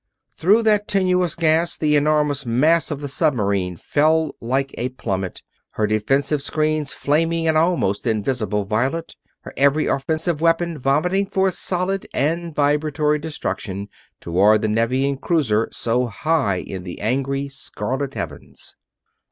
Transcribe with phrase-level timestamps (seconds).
[0.35, 5.43] Through that tenuous gas the enormous mass of the submarine fell like a plummet,
[5.73, 12.07] her defensive screens flaming an almost invisible violet, her every offensive weapon vomiting forth solid
[12.15, 18.75] and vibratory destruction toward the Nevian cruiser so high in the angry, scarlet heavens.